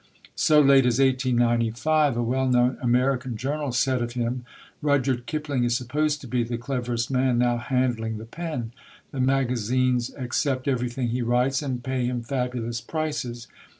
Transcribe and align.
So 0.33 0.59
late 0.61 0.87
as 0.87 0.97
1895 0.99 2.17
a 2.17 2.23
well 2.23 2.47
known 2.47 2.75
American 2.81 3.37
journal 3.37 3.71
said 3.71 4.01
of 4.01 4.13
him: 4.13 4.45
"Rudyard 4.81 5.27
Kipling 5.27 5.63
is 5.63 5.77
supposed 5.77 6.21
to 6.21 6.27
be 6.27 6.43
the 6.43 6.57
cleverest 6.57 7.11
man 7.11 7.37
now 7.37 7.57
handling 7.57 8.17
the 8.17 8.25
pen. 8.25 8.71
The 9.11 9.19
magazines 9.19 10.11
accept 10.17 10.67
everything 10.67 11.09
he 11.09 11.21
writes, 11.21 11.61
and 11.61 11.83
pay 11.83 12.05
him 12.07 12.23
fabulous 12.23 12.81
prices. 12.81 13.47